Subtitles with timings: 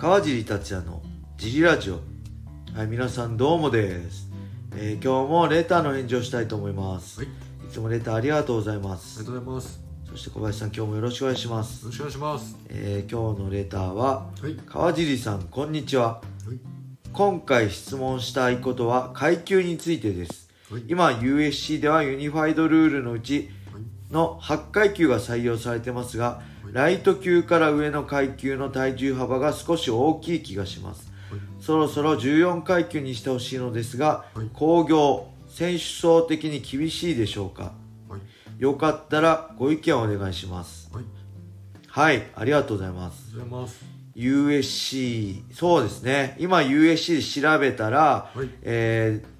[0.00, 1.02] 川尻達也の
[1.36, 2.00] ジリラジオ
[2.74, 4.30] はい皆さんどうもです、
[4.74, 7.30] えー今日もレターの返事をしたいと思います、はいい、
[7.70, 9.78] つもレターありがとうございまありすがとうございます。
[10.08, 12.56] そして小林さん今日もよろしくお願いします、よろしくお願いします。
[12.70, 14.56] えー今日のレターははい。
[14.64, 16.22] 川尻さんこんにちはは
[16.54, 16.58] い。
[17.12, 20.84] 今回質問したいことは階級についてですはい。
[20.88, 23.50] 今 USC ではユニファイドルールのうち
[24.10, 26.40] の8階級が採用されてますが
[26.72, 31.10] ライト級から上の階級の体重幅が少し大きい気がします。
[31.30, 31.40] はい。
[31.60, 34.46] そろそろ14階級にしてほしいのですがはい。
[34.54, 37.72] 興行選手層的に厳しいでしょうか？
[38.08, 38.20] はい。
[38.62, 40.90] よかったらご意見をお願いします。
[40.92, 41.04] はい。
[41.88, 43.34] はいありがとうございます。
[44.16, 46.36] USC そうですね。
[46.38, 48.48] 今 USC で調べたら、はい。
[48.62, 49.30] えー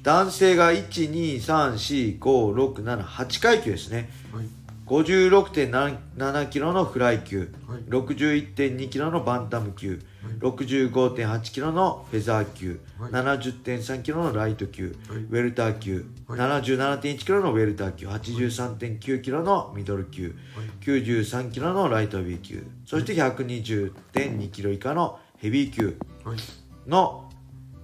[0.00, 4.08] 男性が1234567階級ですね。
[4.32, 4.46] はい。
[4.88, 7.80] 56.7キロのフライ級、はい。
[7.90, 10.00] 61.2キロのバンタム級、
[10.40, 13.12] 65.8キロのフェザー級、はい。
[13.12, 15.18] 70.3キロのライト級、はい。
[15.18, 16.40] ウェルター級、はい。
[16.40, 20.34] 77.1キロのウェルター級、83.9キロのミドル級、
[20.80, 26.38] 93キロのライトヘビー級、そして120.2キロ以下のヘビー級はい。
[26.86, 27.30] の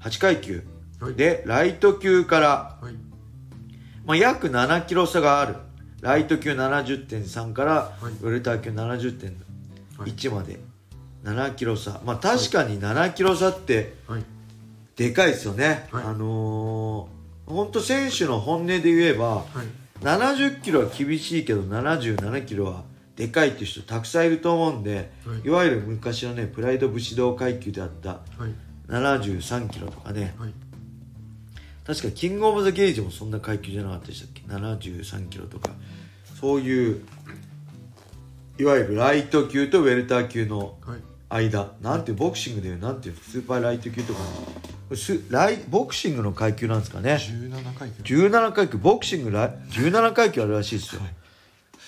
[0.00, 0.64] 8階級、
[1.00, 1.14] はい。
[1.14, 2.94] で、ライト級からはい。
[4.04, 5.56] まあ、約7キロ差がある
[6.00, 10.60] ライト級70.3から、はいウェルター級はい70.1まで、
[11.24, 14.24] 7キロ差まあ確かに7キロ差ってはい。
[14.96, 19.44] でかいですよね、はいあのー、本当選手の本音で言えばはい。
[20.04, 22.84] 70キロは厳しいけど77キロは
[23.16, 28.54] でかいっていう人たくさんいると思うんで、はいいわゆる昔のねプライド武士道階級であったはい。
[28.88, 30.52] 73キロとかねはい。
[31.88, 35.70] 確かキングオブザケージもそんな階級じゃなかったでしたっけ？73キロとか。
[36.38, 37.02] そういう
[38.58, 40.76] いわゆるライト級とウェルター級の
[41.30, 41.48] はい。
[41.48, 41.72] 間。
[41.80, 44.20] なんていうボクシングでいうなんていうスーパーライト級とか。
[44.96, 47.18] すライボクシングの階級なんですかね。
[47.18, 48.02] 十七階級。
[48.02, 48.76] 17階級。
[48.76, 51.00] ボクシングライ17階級あるらしいですよ、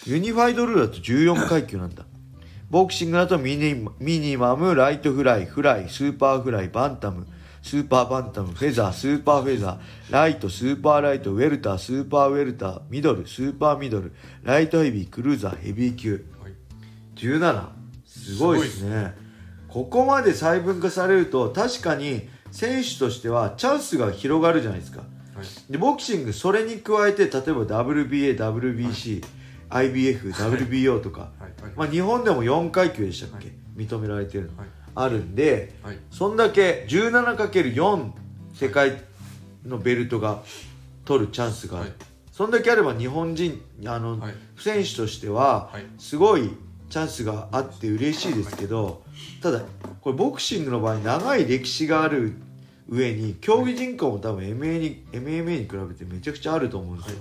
[0.07, 2.05] ユニファイドルールだと14階級なんだ。
[2.71, 7.27] ボクシングだとミニミニマムライトフライフライスーパーフライバンタム
[7.63, 14.13] スーパーバンタムフェザースーパーフェザーライトスーパーライトウェルタースーパーウェルターミドルスーパーミドル
[14.43, 16.27] ライトヘビークルーザーヘビー級。
[16.43, 16.53] はい。
[17.17, 17.69] 17
[18.07, 19.15] すごいですね。
[19.69, 25.01] ここまで細分化されると確かに選手としてはチャンスが広がるじゃないですか。
[25.01, 25.07] は
[25.43, 25.73] い。
[25.73, 29.25] でボクシングそれに加えて例えば WBA、WBC、
[29.69, 31.63] IBF、WBO とか、はい。
[31.63, 31.73] はい。
[31.77, 35.99] まあ、日本でも4階級でしたっけ、認められてるの、はいあるんではい。
[36.11, 38.11] そんだけ 17×4
[38.55, 39.03] 世界
[39.67, 40.43] のベルトが
[41.05, 41.99] 取るチャンスがある、はい。
[42.33, 44.35] そんだけあれば日本人あの、はい。
[44.59, 45.85] 選手としてははい。
[45.99, 46.51] すごい
[46.91, 49.05] チャンスがあって嬉しいですけど
[49.41, 49.63] ただ
[50.01, 52.35] これボクシングの場合長い歴史がある
[52.89, 57.19] 上に競技人口も多分 MMA に MMA に比べてめちゃくちゃあると思うんですよ、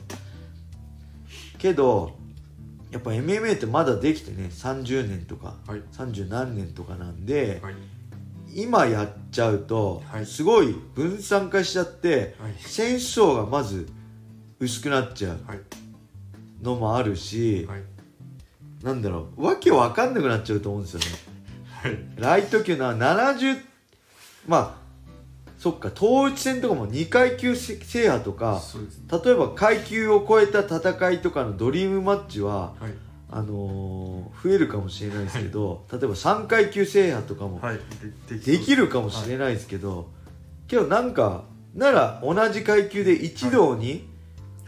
[1.60, 2.18] けど
[2.92, 5.82] やっぱ MMA ってまだできてね30年とかはい。
[5.94, 7.76] 30何年とかなんで、はい。
[8.56, 12.54] 今やっちゃうと、はいすごい分散化しちゃってはい。
[12.60, 13.88] 選手層がまず
[14.60, 15.60] 薄くなっちゃうはい。
[16.62, 17.84] のもあるし、はい。
[18.84, 21.06] なんだろうわけわかんなくなっちゃうと思うんですよね
[21.82, 21.98] はい。
[22.18, 23.62] ライト級な70
[24.48, 24.79] まあ
[25.60, 27.78] そっか統一戦とかも2階級制
[28.10, 29.02] 覇とかそうです。
[29.26, 32.94] 例えば階級を超えた戦いとかのドリームマッチははい。
[33.32, 37.80] あのー増えるかもしれないですけど、 例えば3階級制覇とかもはい。
[38.46, 40.08] できるかもしれないですけど、
[40.68, 41.44] けどなんか
[41.76, 44.08] なら同じ階級で一堂に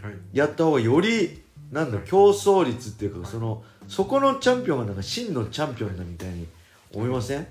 [0.02, 0.14] はい。
[0.32, 1.42] やった方がより
[1.72, 6.46] なんだ競争率っていうかそのそこのチャンピオンがなんか真のチャンピオンだみたいに
[6.94, 7.38] 思いません？
[7.38, 7.46] はい。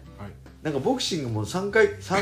[0.61, 2.21] なんかボクシングも3回3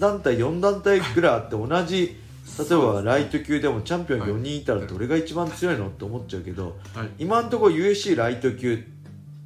[0.00, 2.16] 団体4団体ぐらいあって同じ
[2.58, 7.08] 例えばライト級でもチャンピオン4人いたらどれが一番強いのって思っちゃうけどはい。
[7.18, 8.84] 今のところ USC ライト級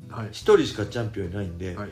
[0.09, 0.31] はい1。
[0.33, 1.91] 人しかチャンピオンいないんで,、はい。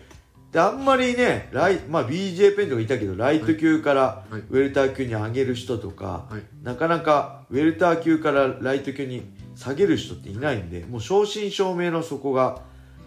[0.51, 6.65] であんまりねライ、まあ、BJ ペンとかいたけどライト級からはいウェルター級に上げる人とか、はい。
[6.65, 9.23] なかなかウェルター級からライト級に
[9.55, 12.63] 下げる人っていないんでもう正真正銘のそこが、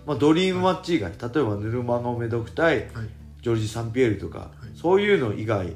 [0.06, 2.88] まあ、ドリームマッチ以外例えばヌルマゴメドク対はい。
[3.46, 5.72] ジョルジ・サンピエールとか、いそういうの以外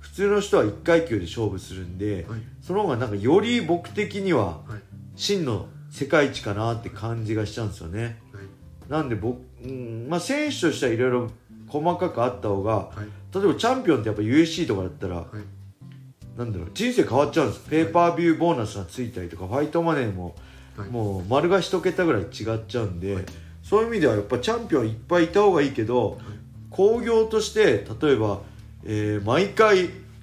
[0.00, 2.40] 普通の人は1階級で勝負するんで、はい。
[2.60, 4.82] その方がなんかより僕的にははい。
[5.14, 8.90] 真の世界一かなって感じがしちゃうんですよねはい。
[8.90, 11.30] なんで僕、うんまあ、選手としてはいろいろ
[11.68, 13.34] 細かくあった方がはい。
[13.34, 16.38] 例えばチャンピオンってやっぱ USC とかだったら、はい。
[16.38, 20.34] なんだろう人生変わっちゃうんですペーパービューボーナスがついたりとかファイトマネーも
[20.76, 20.90] はい。
[20.90, 22.28] もう丸が一桁ぐらい違っ
[22.68, 23.24] ちゃうんで、はい
[23.68, 26.20] そういう意味ではやっぱチャンピオンいっぱいいた方がいいけど、
[26.76, 28.40] 興行として例えば、
[28.84, 29.76] えー毎回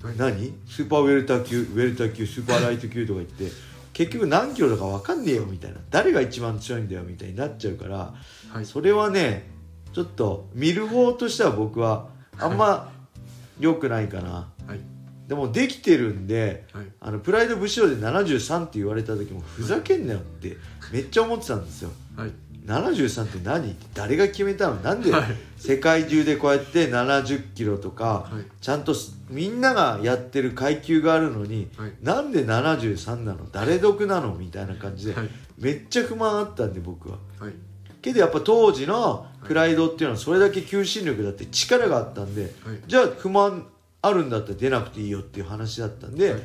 [0.04, 0.54] はい何？
[0.68, 3.46] スーパーウェルター級ウェルター級スーパーライト級とか言って
[3.94, 5.78] 結局何キロだか分かんねえよみたいな。
[5.90, 8.14] 誰が一番強いんだよみたいになっちゃうから
[8.52, 8.66] はい。
[8.66, 9.50] それはね
[9.94, 12.92] ちょっと見る方としては僕はあんま
[13.60, 14.50] 良くないかな。
[14.68, 14.80] はい。
[15.28, 16.86] でもできてるんではい。
[17.00, 20.58] あのプライド武士道で73って言われた時もふざけんなよって
[20.92, 21.92] めっちゃ思ってたんですよ。
[22.18, 22.32] はい
[22.66, 23.72] 73って何？
[23.72, 24.76] って誰が決めたの？
[24.76, 25.24] なんではい。
[25.58, 28.46] 世界中でこうやって70キロとかはい。
[28.62, 31.94] ちゃんとすみんながやってる階級があるのにはい。
[32.02, 33.50] なんで73なの？
[33.52, 34.36] 誰得なの？
[34.36, 35.30] みたいな感じではい。
[35.58, 37.18] めっちゃ不満あったんで僕は。
[37.40, 37.54] はい。
[38.02, 42.52] けどやっぱ当時のプライドっていうのはそれだけ求心力だって力があったんではい。
[42.88, 43.68] じゃあ不満
[44.02, 46.42] あるんだったら出なくていいよっていう話だったんで、はい。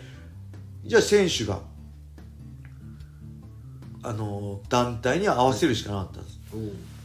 [0.85, 1.61] じゃあ選手が
[4.09, 6.39] あの団体に合わせるしかなかったんです。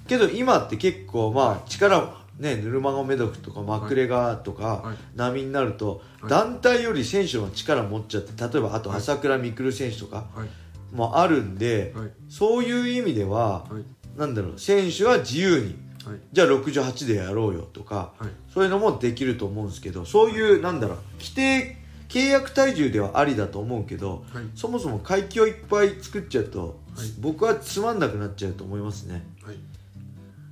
[0.07, 4.97] けど今って結構まあ力ねヌルマゴメドフとかマクレガーとかはい。
[5.15, 6.29] 並みになるとはい。
[6.29, 8.97] 団体より選手の力持っちゃって例えばあとはい。
[8.99, 10.95] 朝倉未来選手とかはい。
[10.95, 12.11] もあるんではい。
[12.29, 14.19] そういう意味でははい。
[14.19, 16.19] なんだろう選手は自由にはい。
[16.31, 18.29] じゃあ68でやろうよとかはい。
[18.53, 21.77] そういうのもできると思うんですけどそういうなんだろう規定
[22.09, 24.45] 契約体重ではありだと思うけどはい。
[24.55, 27.07] そもそも階級をいっぱい作っちゃうと、はい。
[27.19, 29.25] 僕はつまんなくなっちゃうと思いますね。
[29.43, 29.57] はい。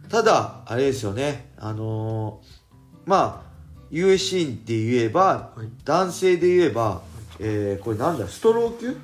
[0.09, 1.51] ただあれですよね。
[1.57, 3.51] あのーまあ
[3.91, 5.67] USC って言えば、はい。
[5.85, 7.01] 男性で言えば、
[7.39, 8.97] えーこれなんだストロー級？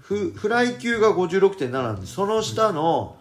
[0.00, 3.16] フフライ級が56.7なんでその下の、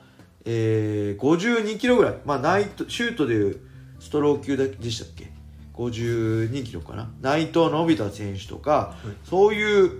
[0.45, 2.15] えー、52キロぐらい。
[2.25, 3.59] まあナイトシュートでいう
[3.99, 5.31] ストロー級だでしたっけ？
[5.73, 7.09] 52キロかな？
[7.21, 9.07] 内藤のび太選手とか、い。
[9.27, 9.91] そういう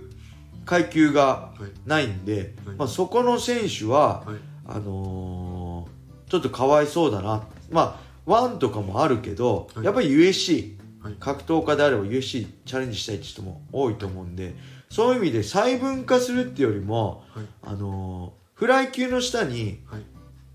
[0.64, 2.76] 階級がはいないんで、はい。
[2.76, 4.36] まあ、そこの選手は、はい。
[4.66, 7.42] あのーちょっとかわいそうだな。
[7.70, 9.84] まあワンとかもあるけど、はい。
[9.84, 11.14] やっぱり USC はい。
[11.18, 14.54] 格闘家であれば USC チャレンジしたいって人も多いと思うんで
[14.88, 17.44] そういう意味で細分化するっていうよりも、はい。
[17.62, 20.02] あのーフライ級の下に、はい。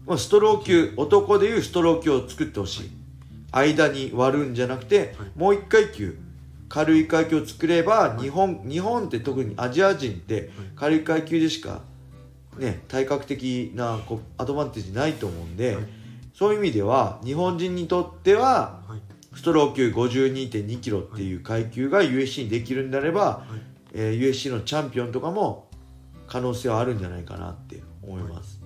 [0.05, 2.91] まあ、ストロー級男でいうストロー級を作ってほしい
[3.51, 5.31] 間に割るんじゃなくて、はい。
[5.35, 6.17] もう一階級
[6.69, 11.81] 軽い階級を作れば、日本日本って特にアジア人って軽い階級でしか、
[12.57, 15.85] ね、体格的なこうアドバンテージないと思うんで、はい。
[16.33, 19.01] そういう意味では日本人にとってははい。
[19.33, 23.61] ストロー級52.2キロっていう階級が USC にできるんであれば、はい。
[23.93, 25.67] えー USC のチャンピオンとかも
[26.27, 28.56] 可能性はあるんじゃないかなって思います、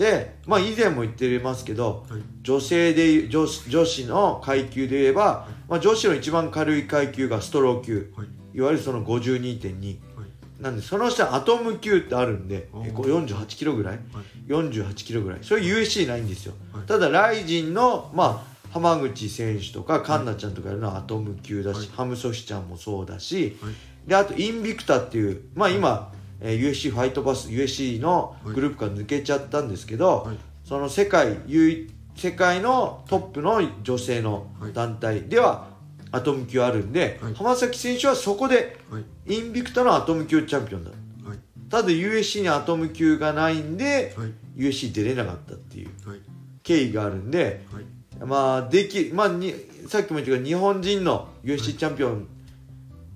[0.00, 2.22] で、まあ、以前も言ってますけどはい。
[2.42, 8.10] 女性で女子女子の階級で言えば、まあ、女子の一番軽い階級がストロー級。
[8.16, 8.28] はい。
[8.54, 10.62] いわゆるその52.2はい。
[10.62, 12.88] なんでその下アトム級ってあるんでおー。
[12.88, 13.98] えこう48キロぐらい？
[14.14, 14.50] はい。
[14.50, 15.40] 48キロぐらい。
[15.42, 16.86] それ USC ないんですよ、はい。
[16.86, 21.88] ただライジンのまあ浜口選手とか環奈ちゃんとかやるのはアトム級だし、はい。
[21.88, 23.74] ハムソシちゃんもそうだしはい。
[24.08, 30.38] であとインビクタっていうまあ今、えー USC ファイトパス USC のグループから抜けちゃったんですけど、はい。
[30.64, 35.22] その世界唯世界のトップの女性の団体。
[35.22, 35.68] では
[36.12, 37.34] アトム級あるんで、はい。
[37.34, 39.04] 浜崎選手はそこではい。
[39.34, 40.90] インビクタのアトム級チャンピオンだ。
[40.90, 41.38] はい。
[41.68, 44.32] ただ USC にアトム級がないんではい。
[44.56, 46.20] USC 出れなかったっていうはい。
[46.62, 47.84] 経緯があるんではい。
[48.26, 49.54] まあできまあに
[49.88, 52.28] さっきも言ったけど日本人の USC チャンピオン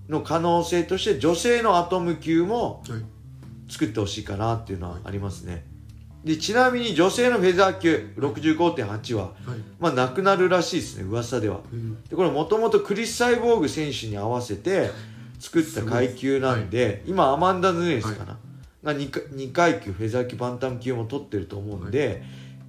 [0.08, 3.04] の可能性として女性のアトム級もはい
[3.68, 5.64] 作ってほしいかなっていうのはありますね。
[6.24, 9.34] でちなみに女性のフェザー級65.8ははい。
[9.78, 11.60] まあなくなるらしいですね噂では。
[11.70, 12.02] うん。
[12.04, 14.90] でこれもともとクリス・サイボーグ選手に合わせて
[15.38, 18.38] 作った階級なんで、今アマンダ・ヌネスかな、
[18.82, 22.22] が 2, か2階級フェザー級バンタム級も取ってると思うんで、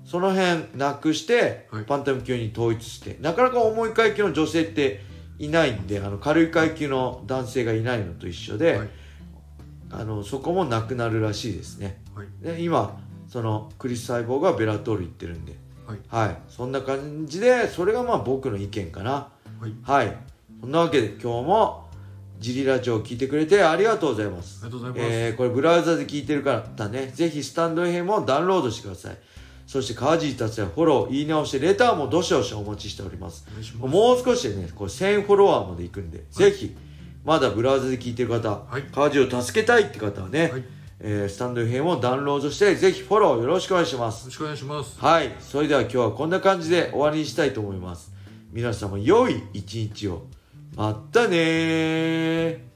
[0.04, 1.84] その辺なくして、はい。
[1.86, 5.02] バンタム級に統一してなかなか重い階級の女性って
[5.40, 8.90] いないんであの軽い階級の男性がいないのと一緒で、はい
[10.00, 12.02] あのそこもなくなるらしいですね。
[12.16, 12.28] はい。
[12.42, 15.56] で今そのクリス・サイボーグはベラトール行ってるんで。
[15.88, 16.00] はい。
[16.08, 16.38] はい。
[16.50, 19.12] そんな感じでそれがまあ僕の意見かな。
[19.12, 19.30] は
[19.68, 19.74] い。
[19.84, 20.18] はい。
[20.62, 21.86] そんなわけで今日も
[22.40, 24.62] ジリラジオを聞いてくれてありがとうございます。
[24.64, 25.14] ありがとうございます。
[25.14, 29.18] えーこれブラウザで聞いてる方ね、ぜひスタンド FM をダウンロードしてください。
[29.68, 33.46] そして川尻達也フォロー、言い直して、レターもどしどしお待ちしております。
[33.58, 33.76] ます。
[33.78, 36.76] もう少しでね、これ1000フォロワーまで行くんで、ぜひ、
[37.26, 40.64] まだブラウザで聞いてる方、はい川尻を助けたいって方はね、はい
[41.00, 44.26] えースタンド FM をダウンロードして、ぜひフォローよろしくお願いしますよ。
[44.28, 45.36] ろしくお願いしますはい。
[45.40, 48.14] それでは今日はこんな感じで終わりにしたいと思います。
[48.52, 50.28] 皆様良い一日を。
[50.76, 52.75] まったねー。